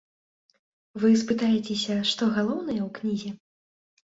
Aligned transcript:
Вы 1.03 1.11
спытаецеся, 1.23 1.99
што 2.13 2.23
галоўнае 2.39 2.79
ў 2.89 2.91
кнізе? 2.99 3.29